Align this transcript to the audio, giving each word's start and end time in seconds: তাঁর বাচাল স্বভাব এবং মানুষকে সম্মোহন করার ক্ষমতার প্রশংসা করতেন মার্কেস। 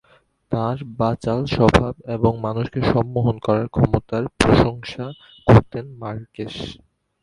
তাঁর 0.51 0.77
বাচাল 0.99 1.41
স্বভাব 1.47 1.93
এবং 2.15 2.31
মানুষকে 2.41 2.79
সম্মোহন 2.91 3.35
করার 3.39 3.67
ক্ষমতার 3.67 4.23
প্রশংসা 4.39 5.05
করতেন 5.47 5.85
মার্কেস। 6.01 6.55